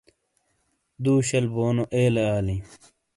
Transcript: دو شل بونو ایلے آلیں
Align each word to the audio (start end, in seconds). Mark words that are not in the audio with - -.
دو 1.03 1.13
شل 1.27 1.45
بونو 1.53 1.83
ایلے 1.95 2.23
آلیں 2.37 2.61